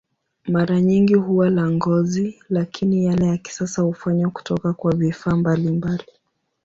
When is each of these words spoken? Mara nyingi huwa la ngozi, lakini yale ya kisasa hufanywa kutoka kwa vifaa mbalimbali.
Mara 0.47 0.81
nyingi 0.81 1.13
huwa 1.15 1.49
la 1.49 1.69
ngozi, 1.69 2.39
lakini 2.49 3.05
yale 3.05 3.25
ya 3.27 3.37
kisasa 3.37 3.81
hufanywa 3.81 4.29
kutoka 4.31 4.73
kwa 4.73 4.95
vifaa 4.95 5.35
mbalimbali. 5.35 6.03